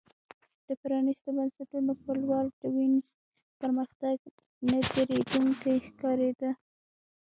د 0.67 0.69
پرانیستو 0.81 1.29
بنسټونو 1.37 1.93
په 2.03 2.11
لور 2.21 2.45
د 2.61 2.63
وینز 2.75 3.07
پرمختګ 3.61 4.17
نه 4.69 4.79
درېدونکی 4.95 5.75
ښکارېده 5.87 6.51